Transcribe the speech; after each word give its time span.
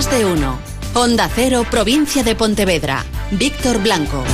Más 0.00 0.10
de 0.10 0.24
uno. 0.24 0.58
Onda 0.94 1.28
Cero, 1.34 1.66
provincia 1.70 2.22
de 2.22 2.34
Pontevedra. 2.34 3.04
Víctor 3.32 3.82
Blanco. 3.82 4.24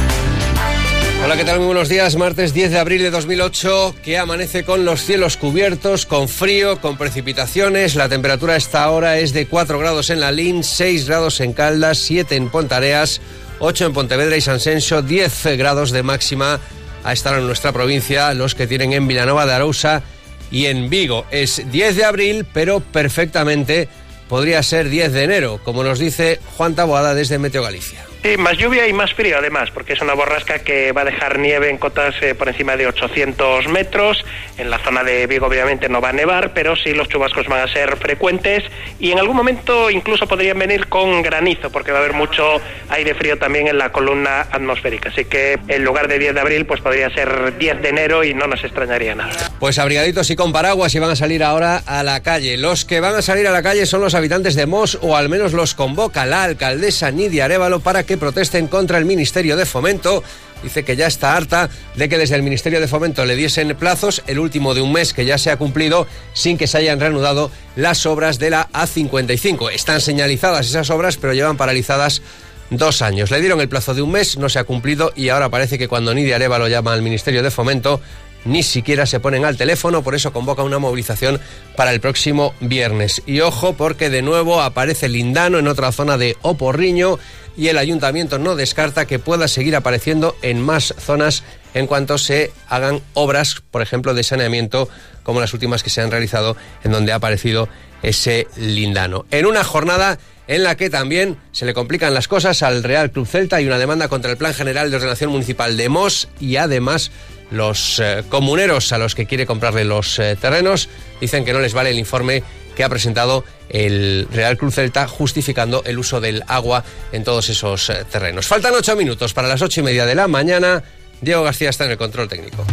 Hola, 1.24 1.36
¿qué 1.36 1.42
tal? 1.42 1.58
Muy 1.58 1.66
buenos 1.66 1.88
días. 1.88 2.14
Martes 2.14 2.54
10 2.54 2.70
de 2.70 2.78
abril 2.78 3.02
de 3.02 3.10
2008, 3.10 3.96
que 4.04 4.16
amanece 4.16 4.62
con 4.62 4.84
los 4.84 5.00
cielos 5.00 5.36
cubiertos, 5.36 6.06
con 6.06 6.28
frío, 6.28 6.80
con 6.80 6.96
precipitaciones. 6.96 7.96
La 7.96 8.08
temperatura 8.08 8.52
a 8.54 8.58
esta 8.58 8.88
hora 8.88 9.18
es 9.18 9.32
de 9.32 9.48
4 9.48 9.76
grados 9.80 10.10
en 10.10 10.20
La 10.20 10.30
Lin, 10.30 10.62
6 10.62 11.08
grados 11.08 11.40
en 11.40 11.52
Caldas, 11.52 11.98
7 11.98 12.36
en 12.36 12.48
Pontareas, 12.48 13.20
8 13.58 13.86
en 13.86 13.92
Pontevedra 13.92 14.36
y 14.36 14.42
San 14.42 14.60
Senso, 14.60 15.02
10 15.02 15.56
grados 15.58 15.90
de 15.90 16.04
máxima 16.04 16.60
a 17.02 17.12
estar 17.12 17.36
en 17.36 17.44
nuestra 17.44 17.72
provincia, 17.72 18.32
los 18.34 18.54
que 18.54 18.68
tienen 18.68 18.92
en 18.92 19.08
Vilanova 19.08 19.46
de 19.46 19.54
Arousa 19.54 20.04
y 20.52 20.66
en 20.66 20.88
Vigo. 20.88 21.26
Es 21.32 21.60
10 21.72 21.96
de 21.96 22.04
abril, 22.04 22.46
pero 22.52 22.78
perfectamente 22.78 23.88
podría 24.28 24.62
ser 24.62 24.88
10 24.88 25.12
de 25.12 25.24
enero, 25.24 25.60
como 25.62 25.84
nos 25.84 25.98
dice 25.98 26.40
Juan 26.56 26.74
Taboada 26.74 27.14
desde 27.14 27.38
Meteo 27.38 27.62
Galicia. 27.62 28.04
Sí, 28.26 28.36
más 28.36 28.58
lluvia 28.58 28.88
y 28.88 28.92
más 28.92 29.14
frío 29.14 29.38
además, 29.38 29.70
porque 29.70 29.92
es 29.92 30.00
una 30.00 30.12
borrasca 30.14 30.58
que 30.58 30.90
va 30.90 31.02
a 31.02 31.04
dejar 31.04 31.38
nieve 31.38 31.70
en 31.70 31.78
cotas 31.78 32.12
eh, 32.22 32.34
por 32.34 32.48
encima 32.48 32.76
de 32.76 32.88
800 32.88 33.68
metros. 33.68 34.24
En 34.58 34.68
la 34.68 34.80
zona 34.80 35.04
de 35.04 35.28
Vigo 35.28 35.46
obviamente 35.46 35.88
no 35.88 36.00
va 36.00 36.08
a 36.08 36.12
nevar, 36.12 36.52
pero 36.52 36.74
sí 36.74 36.92
los 36.92 37.08
chubascos 37.08 37.46
van 37.46 37.60
a 37.60 37.72
ser 37.72 37.96
frecuentes 37.98 38.64
y 38.98 39.12
en 39.12 39.20
algún 39.20 39.36
momento 39.36 39.92
incluso 39.92 40.26
podrían 40.26 40.58
venir 40.58 40.88
con 40.88 41.22
granizo, 41.22 41.70
porque 41.70 41.92
va 41.92 41.98
a 41.98 42.00
haber 42.00 42.14
mucho 42.14 42.60
aire 42.88 43.14
frío 43.14 43.38
también 43.38 43.68
en 43.68 43.78
la 43.78 43.92
columna 43.92 44.48
atmosférica. 44.50 45.10
Así 45.10 45.26
que 45.26 45.60
en 45.68 45.84
lugar 45.84 46.08
de 46.08 46.18
10 46.18 46.34
de 46.34 46.40
abril, 46.40 46.66
pues 46.66 46.80
podría 46.80 47.08
ser 47.10 47.56
10 47.56 47.80
de 47.80 47.88
enero 47.90 48.24
y 48.24 48.34
no 48.34 48.48
nos 48.48 48.64
extrañaría 48.64 49.14
nada. 49.14 49.52
Pues 49.60 49.78
abrigaditos 49.78 50.28
y 50.30 50.34
con 50.34 50.52
paraguas 50.52 50.92
y 50.96 50.98
van 50.98 51.10
a 51.10 51.16
salir 51.16 51.44
ahora 51.44 51.80
a 51.86 52.02
la 52.02 52.24
calle. 52.24 52.56
Los 52.56 52.84
que 52.84 52.98
van 52.98 53.14
a 53.14 53.22
salir 53.22 53.46
a 53.46 53.52
la 53.52 53.62
calle 53.62 53.86
son 53.86 54.00
los 54.00 54.16
habitantes 54.16 54.56
de 54.56 54.66
Mos, 54.66 54.98
o 55.00 55.16
al 55.16 55.28
menos 55.28 55.52
los 55.52 55.74
convoca 55.74 56.26
la 56.26 56.42
alcaldesa 56.42 57.12
Nidia 57.12 57.44
Arevalo 57.44 57.78
para 57.78 58.02
que 58.02 58.15
protesten 58.18 58.66
contra 58.68 58.98
el 58.98 59.04
Ministerio 59.04 59.56
de 59.56 59.66
Fomento. 59.66 60.22
Dice 60.62 60.84
que 60.84 60.96
ya 60.96 61.06
está 61.06 61.36
harta 61.36 61.68
de 61.96 62.08
que 62.08 62.18
desde 62.18 62.36
el 62.36 62.42
Ministerio 62.42 62.80
de 62.80 62.88
Fomento 62.88 63.24
le 63.24 63.36
diesen 63.36 63.76
plazos, 63.76 64.22
el 64.26 64.38
último 64.38 64.74
de 64.74 64.80
un 64.80 64.92
mes 64.92 65.12
que 65.12 65.24
ya 65.24 65.38
se 65.38 65.50
ha 65.50 65.56
cumplido, 65.56 66.06
sin 66.32 66.56
que 66.56 66.66
se 66.66 66.78
hayan 66.78 66.98
reanudado 66.98 67.50
las 67.76 68.06
obras 68.06 68.38
de 68.38 68.50
la 68.50 68.68
A55. 68.72 69.70
Están 69.72 70.00
señalizadas 70.00 70.66
esas 70.66 70.90
obras, 70.90 71.16
pero 71.18 71.34
llevan 71.34 71.56
paralizadas 71.56 72.22
dos 72.70 73.02
años. 73.02 73.30
Le 73.30 73.40
dieron 73.40 73.60
el 73.60 73.68
plazo 73.68 73.94
de 73.94 74.02
un 74.02 74.12
mes, 74.12 74.38
no 74.38 74.48
se 74.48 74.58
ha 74.58 74.64
cumplido 74.64 75.12
y 75.14 75.28
ahora 75.28 75.50
parece 75.50 75.78
que 75.78 75.88
cuando 75.88 76.14
Nidia 76.14 76.36
Areva 76.36 76.58
lo 76.58 76.68
llama 76.68 76.92
al 76.92 77.02
Ministerio 77.02 77.42
de 77.42 77.50
Fomento, 77.50 78.00
ni 78.46 78.62
siquiera 78.62 79.06
se 79.06 79.20
ponen 79.20 79.44
al 79.44 79.56
teléfono, 79.56 80.02
por 80.02 80.14
eso 80.14 80.32
convoca 80.32 80.62
una 80.62 80.78
movilización 80.78 81.40
para 81.74 81.92
el 81.92 82.00
próximo 82.00 82.54
viernes. 82.60 83.22
Y 83.26 83.40
ojo, 83.40 83.74
porque 83.74 84.08
de 84.08 84.22
nuevo 84.22 84.62
aparece 84.62 85.08
Lindano 85.08 85.58
en 85.58 85.68
otra 85.68 85.92
zona 85.92 86.16
de 86.16 86.36
Oporriño 86.42 87.18
y 87.56 87.68
el 87.68 87.78
ayuntamiento 87.78 88.38
no 88.38 88.56
descarta 88.56 89.06
que 89.06 89.18
pueda 89.18 89.48
seguir 89.48 89.76
apareciendo 89.76 90.36
en 90.42 90.60
más 90.60 90.94
zonas 90.98 91.42
en 91.74 91.86
cuanto 91.86 92.18
se 92.18 92.52
hagan 92.68 93.00
obras, 93.14 93.62
por 93.70 93.82
ejemplo, 93.82 94.14
de 94.14 94.22
saneamiento, 94.22 94.88
como 95.22 95.40
las 95.40 95.52
últimas 95.52 95.82
que 95.82 95.90
se 95.90 96.00
han 96.00 96.10
realizado 96.10 96.56
en 96.84 96.92
donde 96.92 97.12
ha 97.12 97.16
aparecido 97.16 97.68
ese 98.02 98.46
lindano. 98.56 99.26
En 99.30 99.46
una 99.46 99.64
jornada 99.64 100.18
en 100.48 100.62
la 100.62 100.76
que 100.76 100.90
también 100.90 101.36
se 101.52 101.66
le 101.66 101.74
complican 101.74 102.14
las 102.14 102.28
cosas 102.28 102.62
al 102.62 102.82
Real 102.82 103.10
Club 103.10 103.26
Celta 103.26 103.60
y 103.60 103.66
una 103.66 103.78
demanda 103.78 104.08
contra 104.08 104.30
el 104.30 104.36
Plan 104.36 104.54
General 104.54 104.90
de 104.90 104.96
Ordenación 104.96 105.30
Municipal 105.30 105.76
de 105.76 105.88
Mos 105.88 106.28
y 106.40 106.56
además 106.56 107.10
los 107.50 108.00
eh, 108.00 108.24
comuneros 108.28 108.92
a 108.92 108.98
los 108.98 109.14
que 109.14 109.26
quiere 109.26 109.46
comprarle 109.46 109.84
los 109.84 110.18
eh, 110.18 110.36
terrenos 110.40 110.88
dicen 111.20 111.44
que 111.44 111.52
no 111.52 111.60
les 111.60 111.74
vale 111.74 111.90
el 111.90 111.98
informe 111.98 112.42
que 112.76 112.84
ha 112.84 112.88
presentado 112.88 113.44
el 113.68 114.28
Real 114.30 114.56
Cruz 114.56 114.76
Celta 114.76 115.08
justificando 115.08 115.82
el 115.84 115.98
uso 115.98 116.20
del 116.20 116.44
agua 116.46 116.84
en 117.10 117.24
todos 117.24 117.48
esos 117.48 117.90
eh, 117.90 118.04
terrenos. 118.10 118.46
Faltan 118.46 118.74
ocho 118.74 118.94
minutos 118.94 119.34
para 119.34 119.48
las 119.48 119.62
ocho 119.62 119.80
y 119.80 119.82
media 119.82 120.06
de 120.06 120.14
la 120.14 120.28
mañana. 120.28 120.84
Diego 121.20 121.42
García 121.42 121.70
está 121.70 121.86
en 121.86 121.92
el 121.92 121.96
control 121.96 122.28
técnico. 122.28 122.64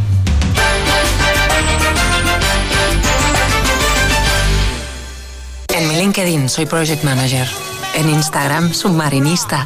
En 5.73 5.87
mi 5.87 5.95
LinkedIn 5.95 6.49
soy 6.49 6.65
Project 6.65 7.03
Manager. 7.03 7.47
En 7.95 8.09
Instagram, 8.09 8.73
submarinista. 8.73 9.65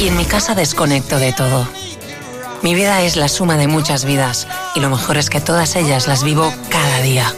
Y 0.00 0.08
en 0.08 0.16
mi 0.16 0.24
casa 0.24 0.54
desconecto 0.54 1.18
de 1.18 1.32
todo. 1.32 1.68
Mi 2.62 2.74
vida 2.74 3.02
es 3.02 3.16
la 3.16 3.28
suma 3.28 3.58
de 3.58 3.68
muchas 3.68 4.06
vidas 4.06 4.48
y 4.74 4.80
lo 4.80 4.88
mejor 4.88 5.18
es 5.18 5.28
que 5.28 5.40
todas 5.40 5.76
ellas 5.76 6.08
las 6.08 6.24
vivo 6.24 6.52
cada 6.70 7.02
día. 7.02 7.32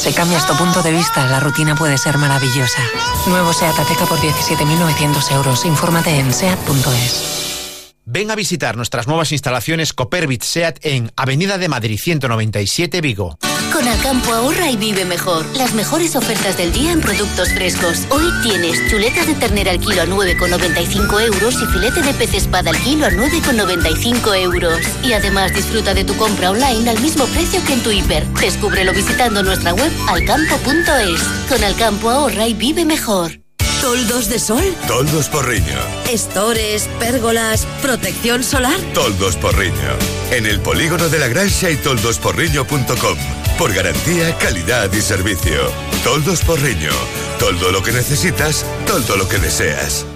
Si 0.00 0.14
cambias 0.14 0.46
tu 0.46 0.56
punto 0.56 0.82
de 0.82 0.92
vista, 0.92 1.26
la 1.26 1.40
rutina 1.40 1.74
puede 1.74 1.98
ser 1.98 2.16
maravillosa. 2.16 2.80
Nuevo 3.26 3.52
SEAT 3.52 3.78
Ateca 3.78 4.06
por 4.06 4.18
17.900 4.18 5.30
euros. 5.32 5.66
Infórmate 5.66 6.18
en 6.18 6.32
SEAT.es. 6.32 7.92
Ven 8.06 8.30
a 8.30 8.34
visitar 8.34 8.78
nuestras 8.78 9.06
nuevas 9.06 9.30
instalaciones 9.30 9.92
Coperbit 9.92 10.42
SEAT 10.42 10.78
en 10.86 11.12
Avenida 11.16 11.58
de 11.58 11.68
Madrid 11.68 11.98
197 12.00 13.02
Vigo. 13.02 13.36
Con 13.72 13.86
Alcampo 13.86 14.32
ahorra 14.32 14.70
y 14.70 14.76
vive 14.76 15.04
mejor. 15.04 15.46
Las 15.56 15.74
mejores 15.74 16.16
ofertas 16.16 16.56
del 16.56 16.72
día 16.72 16.92
en 16.92 17.00
productos 17.00 17.52
frescos. 17.52 18.06
Hoy 18.10 18.24
tienes 18.42 18.88
chuleta 18.90 19.24
de 19.24 19.34
ternera 19.34 19.70
al 19.70 19.78
kilo 19.78 20.02
a 20.02 20.06
9,95 20.06 21.20
euros 21.22 21.54
y 21.54 21.66
filete 21.66 22.02
de 22.02 22.12
pez 22.14 22.34
espada 22.34 22.70
al 22.70 22.78
kilo 22.82 23.06
a 23.06 23.10
9,95 23.10 24.42
euros. 24.42 24.78
Y 25.04 25.12
además 25.12 25.54
disfruta 25.54 25.94
de 25.94 26.04
tu 26.04 26.16
compra 26.16 26.50
online 26.50 26.90
al 26.90 27.00
mismo 27.00 27.24
precio 27.26 27.64
que 27.64 27.74
en 27.74 27.82
tu 27.82 27.90
hiper. 27.90 28.26
Descúbrelo 28.40 28.92
visitando 28.92 29.42
nuestra 29.42 29.72
web 29.72 29.92
alcampo.es. 30.08 31.22
Con 31.48 31.62
Alcampo 31.62 32.10
ahorra 32.10 32.48
y 32.48 32.54
vive 32.54 32.84
mejor. 32.84 33.40
¿Toldos 33.80 34.28
de 34.28 34.38
sol? 34.38 34.64
Toldos 34.88 35.28
Porriño. 35.28 35.78
¿Estores, 36.10 36.88
pérgolas, 36.98 37.66
protección 37.80 38.42
solar? 38.42 38.78
Toldos 38.92 39.36
Porriño. 39.36 40.19
En 40.30 40.46
el 40.46 40.60
polígono 40.60 41.08
de 41.08 41.18
la 41.18 41.26
Grancia 41.26 41.70
y 41.70 41.76
toldosporriño.com. 41.76 43.18
Por 43.58 43.74
garantía, 43.74 44.36
calidad 44.38 44.92
y 44.92 45.00
servicio. 45.00 45.58
Toldos 46.04 46.42
Porriño. 46.42 46.92
Todo 47.38 47.72
lo 47.72 47.82
que 47.82 47.92
necesitas, 47.92 48.64
todo 48.86 49.16
lo 49.16 49.28
que 49.28 49.38
deseas. 49.38 50.06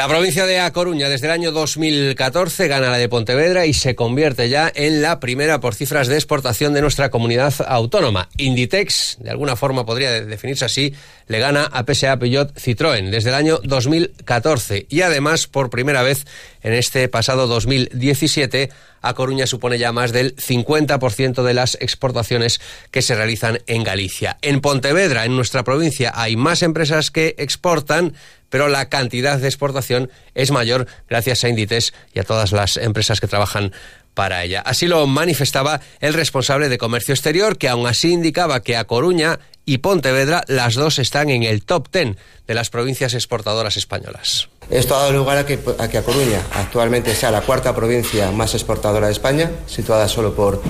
La 0.00 0.08
provincia 0.08 0.46
de 0.46 0.58
A 0.60 0.72
Coruña 0.72 1.10
desde 1.10 1.26
el 1.26 1.32
año 1.32 1.52
2014 1.52 2.68
gana 2.68 2.88
la 2.88 2.96
de 2.96 3.10
Pontevedra 3.10 3.66
y 3.66 3.74
se 3.74 3.94
convierte 3.94 4.48
ya 4.48 4.72
en 4.74 5.02
la 5.02 5.20
primera 5.20 5.60
por 5.60 5.74
cifras 5.74 6.08
de 6.08 6.14
exportación 6.14 6.72
de 6.72 6.80
nuestra 6.80 7.10
comunidad 7.10 7.52
autónoma. 7.68 8.30
Inditex, 8.38 9.18
de 9.20 9.28
alguna 9.28 9.56
forma 9.56 9.84
podría 9.84 10.24
definirse 10.24 10.64
así, 10.64 10.94
le 11.26 11.38
gana 11.38 11.64
a 11.64 11.84
PSA 11.84 12.18
Peugeot 12.18 12.54
Citroën 12.54 13.10
desde 13.10 13.28
el 13.28 13.34
año 13.34 13.60
2014 13.62 14.86
y 14.88 15.02
además 15.02 15.46
por 15.46 15.68
primera 15.68 16.02
vez 16.02 16.24
en 16.62 16.72
este 16.72 17.06
pasado 17.10 17.46
2017 17.46 18.70
a 19.02 19.14
Coruña 19.14 19.46
supone 19.46 19.78
ya 19.78 19.92
más 19.92 20.12
del 20.12 20.36
50% 20.36 21.42
de 21.42 21.54
las 21.54 21.76
exportaciones 21.80 22.60
que 22.90 23.02
se 23.02 23.14
realizan 23.14 23.60
en 23.66 23.84
Galicia. 23.84 24.38
En 24.42 24.60
Pontevedra, 24.60 25.24
en 25.24 25.36
nuestra 25.36 25.64
provincia, 25.64 26.12
hay 26.14 26.36
más 26.36 26.62
empresas 26.62 27.10
que 27.10 27.34
exportan, 27.38 28.14
pero 28.48 28.68
la 28.68 28.88
cantidad 28.88 29.38
de 29.38 29.48
exportación 29.48 30.10
es 30.34 30.50
mayor 30.50 30.86
gracias 31.08 31.44
a 31.44 31.48
Inditex 31.48 31.92
y 32.12 32.20
a 32.20 32.24
todas 32.24 32.52
las 32.52 32.76
empresas 32.76 33.20
que 33.20 33.28
trabajan 33.28 33.72
para 34.14 34.44
ella. 34.44 34.60
Así 34.60 34.86
lo 34.86 35.06
manifestaba 35.06 35.80
el 36.00 36.14
responsable 36.14 36.68
de 36.68 36.78
comercio 36.78 37.14
exterior, 37.14 37.58
que 37.58 37.68
aún 37.68 37.86
así 37.86 38.12
indicaba 38.12 38.60
que 38.60 38.76
a 38.76 38.84
Coruña 38.84 39.38
y 39.64 39.78
Pontevedra 39.78 40.42
las 40.48 40.74
dos 40.74 40.98
están 40.98 41.30
en 41.30 41.42
el 41.42 41.64
top 41.64 41.88
10 41.92 42.16
de 42.46 42.54
las 42.54 42.70
provincias 42.70 43.14
exportadoras 43.14 43.76
españolas. 43.76 44.48
Esto 44.70 44.96
ha 44.96 45.00
dado 45.00 45.12
lugar 45.12 45.38
a 45.38 45.46
que, 45.46 45.54
a 45.78 46.02
Coruña 46.02 46.42
actualmente 46.54 47.14
sea 47.14 47.30
la 47.30 47.42
cuarta 47.42 47.74
provincia 47.74 48.30
más 48.32 48.54
exportadora 48.54 49.06
de 49.06 49.12
España, 49.12 49.50
situada 49.66 50.08
solo 50.08 50.34
por 50.34 50.62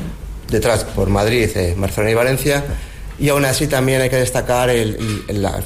detrás 0.49 0.84
por 0.84 1.09
Madrid, 1.09 1.48
eh, 1.57 1.75
Barcelona 1.77 2.10
y 2.10 2.15
Valencia. 2.15 2.65
Y 3.19 3.28
aún 3.28 3.45
así 3.45 3.66
también 3.66 4.01
hay 4.01 4.09
que 4.09 4.16
destacar 4.16 4.71
el 4.71 4.97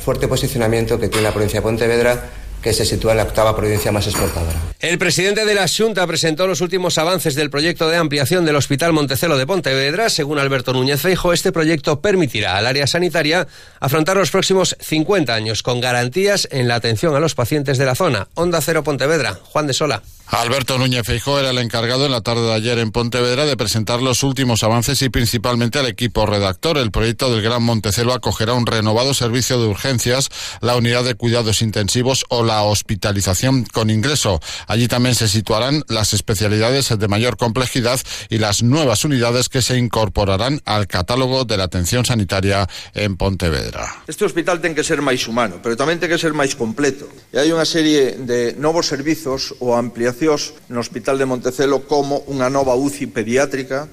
fuerte 0.02 0.26
posicionamiento 0.26 0.98
que 0.98 1.08
tiene 1.08 1.22
la 1.22 1.32
provincia 1.32 1.60
de 1.60 1.62
Pontevedra 1.62 2.30
que 2.64 2.72
se 2.72 2.86
sitúa 2.86 3.12
en 3.12 3.18
la 3.18 3.24
octava 3.24 3.54
provincia 3.54 3.92
más 3.92 4.06
exportadora. 4.06 4.58
El 4.80 4.96
presidente 4.96 5.44
de 5.44 5.54
la 5.54 5.66
Junta 5.68 6.06
presentó 6.06 6.46
los 6.46 6.62
últimos 6.62 6.96
avances 6.96 7.34
del 7.34 7.50
proyecto 7.50 7.90
de 7.90 7.98
ampliación 7.98 8.46
del 8.46 8.56
Hospital 8.56 8.94
Montecelo 8.94 9.36
de 9.36 9.46
Pontevedra. 9.46 10.08
Según 10.08 10.38
Alberto 10.38 10.72
Núñez 10.72 11.02
Feijo, 11.02 11.34
este 11.34 11.52
proyecto 11.52 12.00
permitirá 12.00 12.56
al 12.56 12.66
área 12.66 12.86
sanitaria 12.86 13.46
afrontar 13.80 14.16
los 14.16 14.30
próximos 14.30 14.76
50 14.80 15.34
años 15.34 15.62
con 15.62 15.82
garantías 15.82 16.48
en 16.50 16.66
la 16.66 16.76
atención 16.76 17.14
a 17.14 17.20
los 17.20 17.34
pacientes 17.34 17.76
de 17.76 17.84
la 17.84 17.94
zona. 17.94 18.28
Onda 18.32 18.62
Cero 18.62 18.82
Pontevedra, 18.82 19.34
Juan 19.34 19.66
de 19.66 19.74
Sola. 19.74 20.02
Alberto 20.28 20.78
Núñez 20.78 21.04
Feijóo 21.04 21.38
era 21.38 21.50
el 21.50 21.58
encargado 21.58 22.06
en 22.06 22.12
la 22.12 22.22
tarde 22.22 22.46
de 22.46 22.54
ayer 22.54 22.78
en 22.78 22.92
Pontevedra 22.92 23.44
de 23.44 23.56
presentar 23.58 24.00
los 24.00 24.22
últimos 24.22 24.62
avances 24.62 25.00
y 25.02 25.10
principalmente 25.10 25.78
al 25.78 25.86
equipo 25.86 26.24
redactor. 26.24 26.78
El 26.78 26.90
proyecto 26.90 27.30
del 27.30 27.42
Gran 27.42 27.62
Montecelo 27.62 28.14
acogerá 28.14 28.54
un 28.54 28.66
renovado 28.66 29.12
servicio 29.12 29.60
de 29.60 29.68
urgencias, 29.68 30.30
la 30.60 30.76
unidad 30.76 31.04
de 31.04 31.14
cuidados 31.14 31.60
intensivos 31.60 32.24
o 32.30 32.42
la 32.42 32.62
hospitalización 32.62 33.64
con 33.64 33.90
ingreso. 33.90 34.40
Allí 34.66 34.88
también 34.88 35.14
se 35.14 35.28
situarán 35.28 35.84
las 35.88 36.14
especialidades 36.14 36.98
de 36.98 37.08
mayor 37.08 37.36
complejidad 37.36 38.00
y 38.30 38.38
las 38.38 38.62
nuevas 38.62 39.04
unidades 39.04 39.50
que 39.50 39.62
se 39.62 39.76
incorporarán 39.76 40.62
al 40.64 40.86
catálogo 40.86 41.44
de 41.44 41.58
la 41.58 41.64
atención 41.64 42.06
sanitaria 42.06 42.66
en 42.94 43.16
Pontevedra. 43.16 44.02
Este 44.06 44.24
hospital 44.24 44.60
tiene 44.60 44.74
que 44.74 44.84
ser 44.84 45.02
máis 45.02 45.28
humano, 45.28 45.60
pero 45.62 45.76
tamén 45.76 46.00
ten 46.00 46.08
que 46.08 46.18
ser 46.18 46.32
máis 46.32 46.56
completo. 46.56 47.06
E 47.30 47.38
hai 47.38 47.52
unha 47.52 47.68
serie 47.68 48.16
de 48.24 48.56
novos 48.56 48.88
servizos 48.88 49.52
ou 49.60 49.76
ampliacións 50.14 50.54
no 50.70 50.78
Hospital 50.78 51.18
de 51.18 51.26
Montecelo 51.26 51.90
como 51.90 52.22
unha 52.30 52.46
nova 52.46 52.78
UCI 52.78 53.10
pediátrica, 53.10 53.90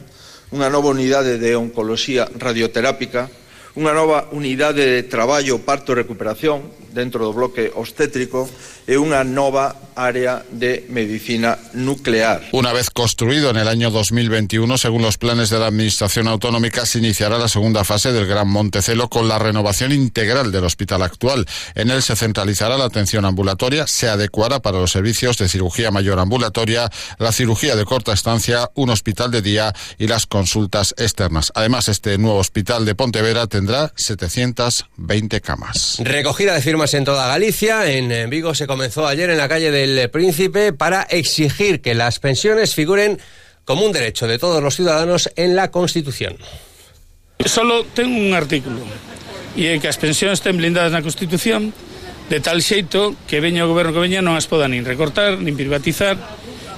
unha 0.54 0.70
nova 0.70 0.94
unidade 0.94 1.42
de 1.42 1.58
oncoloxía 1.58 2.30
radioterápica, 2.38 3.26
unha 3.74 3.90
nova 3.90 4.30
unidade 4.30 4.86
de 4.86 5.02
traballo, 5.10 5.66
parto 5.66 5.98
e 5.98 6.00
recuperación 6.06 6.70
dentro 6.94 7.26
do 7.26 7.34
bloque 7.34 7.74
obstétrico 7.74 8.46
e 8.86 9.02
unha 9.02 9.26
nova 9.26 9.74
área 9.96 10.44
de 10.52 10.86
medicina 10.90 11.58
nuclear. 11.74 12.42
Una 12.52 12.74
vez 12.74 12.90
construido 12.90 13.50
en 13.50 13.58
el 13.58 13.68
año 13.68 13.92
2021, 13.92 14.78
según 14.78 15.02
los 15.02 15.18
planes 15.18 15.50
de 15.50 15.60
la 15.60 15.68
Administración 15.68 16.28
Autonómica, 16.28 16.86
se 16.86 17.00
iniciará 17.00 17.38
la 17.38 17.48
segunda 17.48 17.84
fase 17.84 18.12
del 18.12 18.28
Gran 18.28 18.48
Montecelo 18.48 19.10
con 19.10 19.28
la 19.28 19.40
renovación 19.40 19.92
integral 19.92 20.52
del 20.52 20.64
hospital 20.64 21.04
actual. 21.04 21.46
En 21.76 21.90
él 21.90 22.02
se 22.02 22.16
centralizará 22.16 22.78
la 22.78 22.86
atención 22.86 23.26
ambulatoria, 23.26 23.88
se 23.88 24.10
adecuará 24.10 24.62
para 24.62 24.80
los 24.80 24.92
servicios 24.92 25.38
de 25.38 25.50
cirugía 25.50 25.92
mayor 25.92 26.20
ambulatoria, 26.20 26.90
la 27.18 27.32
cirugía 27.32 27.76
de 27.76 27.86
corta 27.86 28.14
estancia, 28.14 28.70
un 28.76 28.90
hospital 28.90 29.32
de 29.32 29.42
día 29.42 29.74
y 29.98 30.08
las 30.08 30.26
consultas 30.26 30.94
externas. 30.98 31.52
Además, 31.56 31.88
este 31.88 32.18
nuevo 32.18 32.40
hospital 32.40 32.86
de 32.86 32.96
Pontevedra 32.96 33.48
tendrá 33.48 33.92
720 33.96 35.42
camas. 35.42 35.98
Recogida 36.00 36.54
de 36.54 36.62
firmas 36.62 36.94
en 36.94 37.06
toda 37.06 37.28
Galicia. 37.28 37.92
En 37.92 38.30
Vigo 38.30 38.54
se 38.56 38.68
comenzó 38.68 39.08
ayer 39.08 39.30
en 39.30 39.38
la 39.38 39.48
calle 39.48 39.72
del 39.72 39.91
el 39.98 40.10
Príncipe 40.10 40.74
para 40.74 41.04
exigir 41.04 41.82
que 41.82 41.96
las 41.96 42.20
pensiones 42.20 42.76
figuren 42.76 43.20
como 43.66 43.86
un 43.86 43.92
derecho 43.92 44.28
de 44.28 44.40
todos 44.40 44.62
los 44.62 44.76
ciudadanos 44.76 45.30
en 45.36 45.56
la 45.56 45.72
Constitución. 45.72 46.38
Solo 47.46 47.86
tengo 47.86 48.20
un 48.20 48.34
artículo 48.34 48.82
e 49.56 49.68
é 49.68 49.80
que 49.84 49.92
as 49.92 50.00
pensións 50.00 50.40
estén 50.40 50.56
blindadas 50.56 50.96
na 50.96 51.04
Constitución 51.04 51.76
de 52.32 52.40
tal 52.40 52.64
xeito 52.64 53.18
que 53.28 53.44
veña 53.44 53.68
o 53.68 53.72
goberno 53.72 53.92
que 53.92 54.04
veña 54.04 54.24
non 54.24 54.40
as 54.40 54.48
poda 54.48 54.72
nin 54.72 54.88
recortar, 54.88 55.36
nin 55.36 55.60
privatizar 55.60 56.16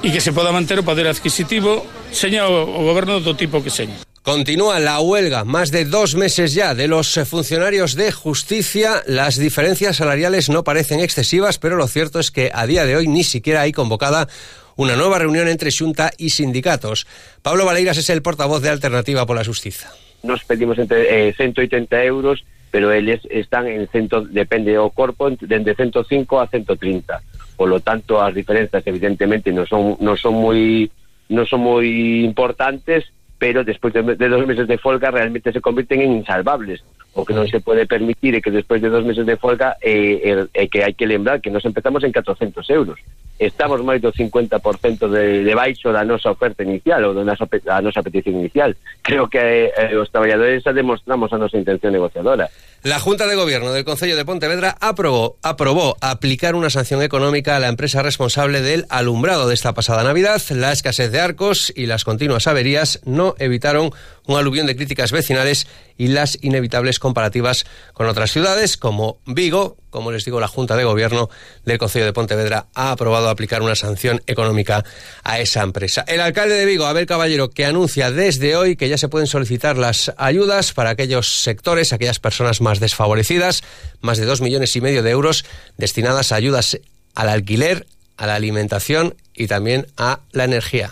e 0.02 0.10
que 0.10 0.24
se 0.24 0.34
poda 0.34 0.50
manter 0.50 0.82
o 0.82 0.88
poder 0.88 1.06
adquisitivo 1.06 1.86
seña 2.10 2.50
o, 2.50 2.66
o 2.66 2.82
goberno 2.82 3.22
do 3.22 3.38
tipo 3.38 3.62
que 3.62 3.70
seña. 3.70 4.00
Continúa 4.24 4.80
la 4.80 5.02
huelga, 5.02 5.44
más 5.44 5.70
de 5.70 5.84
dos 5.84 6.16
meses 6.16 6.54
ya, 6.54 6.74
de 6.74 6.88
los 6.88 7.20
funcionarios 7.26 7.96
de 7.96 8.14
justicia. 8.14 9.04
Las 9.06 9.38
diferencias 9.38 9.98
salariales 9.98 10.50
no 10.50 10.64
parecen 10.64 11.02
excesivas, 11.02 11.60
pero 11.60 11.76
lo 11.76 11.88
cierto 11.88 12.20
es 12.20 12.32
que 12.32 12.50
a 12.54 12.66
día 12.66 12.86
de 12.86 12.96
hoy 12.96 13.10
ni 13.10 13.26
siquiera 13.26 13.60
hay 13.60 13.74
convocada 13.74 14.30
una 14.78 14.96
nueva 14.96 15.20
reunión 15.20 15.50
entre 15.50 15.72
Xunta 15.72 16.12
y 16.18 16.30
sindicatos. 16.30 17.06
Pablo 17.42 17.66
Valeiras 17.66 17.98
es 17.98 18.10
el 18.10 18.22
portavoz 18.22 18.62
de 18.62 18.70
Alternativa 18.70 19.26
por 19.26 19.36
la 19.36 19.44
Justicia. 19.44 19.90
Nos 20.24 20.46
pedimos 20.46 20.80
entre 20.80 21.28
eh, 21.28 21.34
180 21.34 22.04
euros, 22.06 22.46
pero 22.72 22.94
eles 22.94 23.20
están 23.30 23.68
en 23.68 23.90
cento, 23.90 24.22
depende 24.22 24.72
do 24.74 24.90
corpo, 24.92 25.32
dende 25.32 25.76
105 25.76 26.40
a 26.40 26.48
130. 26.48 27.22
Por 27.58 27.68
lo 27.68 27.82
tanto, 27.82 28.24
as 28.24 28.34
diferencias 28.34 28.88
evidentemente 28.88 29.52
non 29.52 29.68
son, 29.68 30.00
non 30.00 30.16
son 30.16 30.40
moi 30.40 30.88
non 31.28 31.44
son 31.44 31.60
moi 31.60 32.24
importantes, 32.24 33.12
pero 33.44 33.66
despois 33.66 33.94
de, 33.94 34.16
de 34.16 34.30
dos 34.30 34.48
meses 34.48 34.66
de 34.70 34.78
folga 34.78 35.12
realmente 35.12 35.52
se 35.52 35.60
convirten 35.60 36.00
en 36.00 36.14
insalvables. 36.14 36.82
O 37.12 37.28
que 37.28 37.36
non 37.36 37.44
se 37.44 37.60
pode 37.60 37.84
permitir 37.84 38.32
é 38.32 38.40
que 38.40 38.48
despois 38.48 38.80
de 38.80 38.88
dos 38.88 39.04
meses 39.04 39.28
de 39.28 39.36
folga 39.36 39.76
é, 39.84 40.16
é, 40.24 40.32
é 40.48 40.64
que 40.72 40.80
hai 40.80 40.96
que 40.96 41.04
lembrar 41.04 41.44
que 41.44 41.52
nos 41.52 41.68
empezamos 41.68 42.08
en 42.08 42.16
400 42.16 42.64
euros. 42.72 43.04
Estamos 43.36 43.84
máis 43.84 44.00
do 44.00 44.16
50% 44.16 45.12
de, 45.12 45.44
de 45.44 45.54
baixo 45.60 45.92
da 45.92 46.08
nosa 46.08 46.32
oferta 46.32 46.64
inicial 46.64 47.04
ou 47.04 47.12
da 47.12 47.28
nosa, 47.28 47.44
da 47.44 47.84
nosa 47.84 48.00
petición 48.00 48.40
inicial. 48.40 48.80
Creo 49.04 49.28
que 49.28 49.76
eh, 49.76 49.92
os 50.00 50.08
traballadores 50.08 50.64
demostramos 50.64 51.28
a 51.36 51.38
nosa 51.38 51.60
intención 51.60 51.92
negociadora. 51.92 52.48
La 52.84 53.00
Junta 53.00 53.28
de 53.28 53.36
Gobierno 53.36 53.72
del 53.72 53.86
Concello 53.86 54.18
de 54.18 54.26
Pontevedra 54.26 54.76
aprobó, 54.82 55.38
aprobó 55.42 55.96
aplicar 56.02 56.54
una 56.54 56.70
sanción 56.70 57.02
económica 57.02 57.56
a 57.56 57.62
la 57.62 57.70
empresa 57.70 58.04
responsable 58.04 58.62
del 58.62 58.86
alumbrado 58.90 59.48
de 59.48 59.54
esta 59.54 59.74
pasada 59.74 60.04
Navidad. 60.04 60.42
La 60.50 60.74
escasez 60.74 61.10
de 61.10 61.22
arcos 61.22 61.72
y 61.78 61.86
las 61.86 62.04
continuas 62.04 62.46
averías 62.46 63.00
no 63.06 63.36
evitaron 63.40 63.94
un 64.26 64.38
aluvión 64.38 64.68
de 64.68 64.76
críticas 64.76 65.14
vecinales 65.14 65.66
y 65.98 66.08
las 66.08 66.38
inevitables 66.42 67.00
comparativas 67.00 67.66
con 67.94 68.08
otras 68.08 68.32
ciudades 68.32 68.76
como 68.76 69.18
Vigo. 69.26 69.78
Como 69.90 70.12
les 70.12 70.26
digo, 70.26 70.40
la 70.40 70.48
Junta 70.48 70.76
de 70.76 70.84
Gobierno 70.84 71.30
del 71.66 71.78
Concello 71.78 72.06
de 72.06 72.14
Pontevedra 72.14 72.66
ha 72.74 72.92
aprobado 72.92 73.30
aplicar 73.30 73.62
una 73.62 73.76
sanción 73.76 74.24
económica 74.26 74.84
a 75.24 75.40
esa 75.40 75.62
empresa. 75.62 76.04
El 76.08 76.20
alcalde 76.20 76.56
de 76.56 76.66
Vigo, 76.66 76.86
Abel 76.86 77.06
Caballero, 77.06 77.52
que 77.52 77.66
anuncia 77.66 78.10
desde 78.10 78.56
hoy 78.56 78.76
que 78.76 78.90
ya 78.90 78.98
se 78.98 79.08
pueden 79.08 79.28
solicitar 79.28 79.78
las 79.78 80.12
ayudas 80.18 80.74
para 80.74 80.90
aquellos 80.90 81.44
sectores, 81.44 81.94
aquellas 81.94 82.20
personas 82.20 82.60
más 82.60 82.73
desfavorecidas, 82.80 83.64
más 84.02 84.18
de 84.18 84.26
dos 84.26 84.42
millones 84.42 84.76
y 84.76 84.82
medio 84.82 85.04
de 85.04 85.12
euros 85.12 85.46
destinadas 85.78 86.32
a 86.32 86.36
ayudas 86.36 86.80
al 87.16 87.30
alquiler, 87.30 87.88
a 88.18 88.28
la 88.28 88.36
alimentación 88.36 89.16
y 89.34 89.48
también 89.48 89.88
a 89.98 90.22
la 90.32 90.44
energía. 90.46 90.92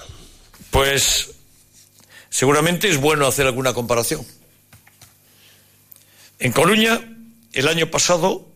Pues 0.72 1.32
seguramente 2.30 2.90
es 2.90 2.98
bueno 2.98 3.28
hacer 3.28 3.46
alguna 3.46 3.74
comparación. 3.74 4.26
En 6.40 6.52
Coruña, 6.52 7.00
el 7.54 7.68
año 7.68 7.92
pasado 7.92 8.48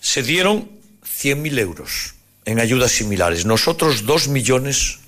se 0.00 0.22
dieron 0.22 0.70
100.000 1.04 1.58
euros 1.58 2.14
en 2.44 2.60
ayudas 2.60 2.92
similares. 2.92 3.44
Nosotros 3.44 4.06
2 4.06 4.28
millones 4.28 4.98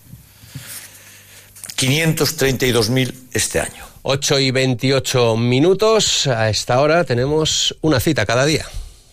532.000 1.77 3.15
este 3.33 3.61
año. 3.61 3.92
8 4.03 4.41
y 4.41 4.51
28 4.51 5.37
minutos. 5.37 6.27
A 6.27 6.51
esta 6.51 6.81
hora 6.81 7.05
tenemos 7.05 7.77
una 7.81 8.01
cita 8.01 8.27
cada 8.27 8.45
día. 8.45 8.67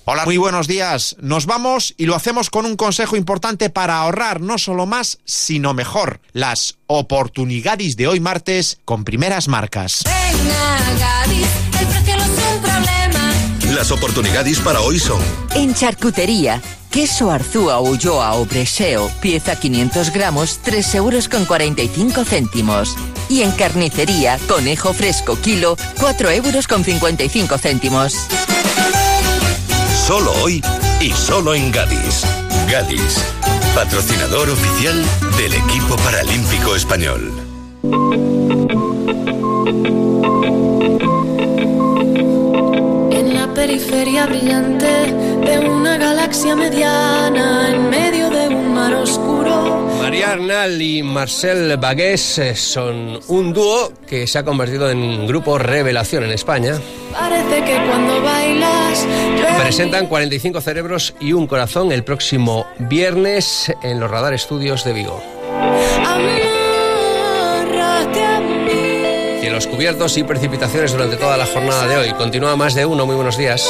Hola, 0.06 0.26
muy 0.26 0.38
buenos 0.38 0.68
días. 0.68 1.16
Nos 1.20 1.46
vamos 1.46 1.94
y 1.96 2.08
lo 2.08 2.16
hacemos 2.16 2.50
con 2.50 2.66
un 2.66 2.76
consejo 2.76 3.16
importante 3.16 3.70
para 3.70 4.00
ahorrar 4.00 4.42
no 4.42 4.58
solo 4.58 4.88
más, 4.88 5.20
sino 5.24 5.76
mejor. 5.76 6.20
Las 6.34 6.78
oportunidades 6.88 7.96
de 7.96 8.08
hoy 8.08 8.20
martes 8.20 8.80
con 8.86 9.04
primeras 9.04 9.48
marcas. 9.48 10.04
Venga, 10.06 10.80
Gadis, 11.00 11.48
el 11.80 11.88
precio 11.88 12.18
no 12.18 12.24
es 12.24 12.30
un 12.30 12.62
problema. 12.62 13.76
Las 13.76 13.92
oportunidades 13.92 14.60
para 14.60 14.82
hoy 14.82 14.98
son... 14.98 15.22
En 15.54 15.76
charcutería, 15.76 16.60
queso 16.90 17.30
Arzúa 17.30 17.80
Ulloa 17.80 18.34
o 18.34 18.46
Breseo, 18.46 19.12
pieza 19.22 19.60
500 19.60 20.12
gramos, 20.12 20.60
3 20.64 20.96
euros 20.96 21.30
con 21.30 21.46
45 21.46 22.26
céntimos. 22.26 22.96
Y 23.30 23.44
en 23.44 23.52
carnicería, 23.52 24.40
conejo 24.48 24.92
fresco 24.92 25.40
kilo, 25.40 25.78
4 26.00 26.32
euros 26.32 26.68
con 26.68 26.84
55 26.84 27.58
céntimos. 27.60 28.16
Solo 30.08 30.34
hoy 30.42 30.64
y 31.00 31.12
solo 31.12 31.54
en 31.54 31.72
Gadis. 31.72 32.24
Gadis, 32.68 33.24
patrocinador 33.76 34.50
oficial 34.50 35.06
del 35.38 35.54
equipo 35.54 35.96
paralímpico 35.98 36.76
español. 36.76 37.32
En 43.12 43.34
la 43.36 43.54
periferia 43.54 44.26
brillante 44.26 45.14
de 45.46 45.60
una 45.60 45.98
galaxia 45.98 46.56
mediana, 46.56 47.70
en 47.70 47.90
medio 47.92 48.32
de 48.32 48.48
un 48.48 48.74
mar 48.74 48.96
oscuro. 48.96 49.19
María 50.10 50.32
Arnal 50.32 50.82
y 50.82 51.04
Marcel 51.04 51.78
Bagués 51.78 52.40
eh, 52.40 52.56
son 52.56 53.20
un 53.28 53.54
dúo 53.54 53.94
que 54.08 54.26
se 54.26 54.40
ha 54.40 54.44
convertido 54.44 54.90
en 54.90 55.28
grupo 55.28 55.60
revelación 55.60 56.24
en 56.24 56.32
España. 56.32 56.80
Parece 57.14 57.64
que 57.64 57.76
cuando 57.88 58.20
bailas. 58.20 59.06
Presentan 59.62 60.08
45 60.08 60.62
cerebros 60.62 61.14
y 61.20 61.34
un 61.34 61.46
corazón 61.46 61.92
el 61.92 62.04
próximo 62.04 62.66
viernes 62.80 63.72
en 63.84 64.00
los 64.00 64.10
Radar 64.10 64.34
Estudios 64.34 64.84
de 64.84 64.94
Vigo. 64.94 65.22
Cielos 69.42 69.68
cubiertos 69.68 70.18
y 70.18 70.24
precipitaciones 70.24 70.92
durante 70.92 71.18
toda 71.18 71.38
la 71.38 71.46
jornada 71.46 71.86
de 71.86 71.98
hoy. 71.98 72.10
Continúa 72.14 72.56
más 72.56 72.74
de 72.74 72.84
uno. 72.84 73.06
Muy 73.06 73.16
buenos 73.16 73.38
días. 73.38 73.70